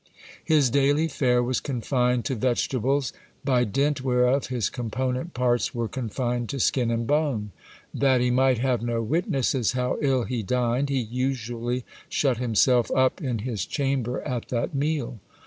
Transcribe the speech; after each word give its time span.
His 0.43 0.71
daily 0.71 1.07
fare 1.07 1.43
was 1.43 1.59
confined 1.59 2.25
to 2.25 2.33
vegetables, 2.33 3.13
by 3.45 3.65
dint 3.65 4.03
whereof 4.03 4.47
his 4.47 4.67
component 4.67 5.35
parts 5.35 5.75
were 5.75 5.87
confined 5.87 6.49
to 6.49 6.59
skin 6.59 6.89
and 6.89 7.05
bone. 7.05 7.51
That 7.93 8.19
he 8.19 8.31
might 8.31 8.57
have 8.57 8.81
no 8.81 9.03
witnesses 9.03 9.73
how 9.73 9.99
ill 10.01 10.23
he 10.23 10.41
dined, 10.41 10.89
he 10.89 11.01
usually 11.01 11.85
shut 12.09 12.37
himself 12.37 12.89
up 12.89 13.21
in 13.21 13.37
his 13.45 13.63
chamber 13.67 14.23
at 14.23 14.47
that 14.47 14.73
meal. 14.73 15.19